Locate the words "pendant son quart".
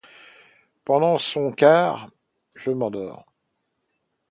0.83-2.09